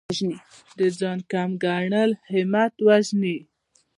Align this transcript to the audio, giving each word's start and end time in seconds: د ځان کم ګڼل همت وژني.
د 0.77 0.79
ځان 0.99 1.19
کم 1.31 1.49
ګڼل 1.63 2.11
همت 2.33 2.73
وژني. 2.87 3.37